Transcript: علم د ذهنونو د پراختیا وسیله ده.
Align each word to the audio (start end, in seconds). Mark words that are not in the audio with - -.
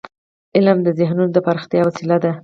علم 0.55 0.77
د 0.83 0.87
ذهنونو 0.99 1.31
د 1.33 1.37
پراختیا 1.45 1.81
وسیله 1.87 2.17
ده. 2.23 2.31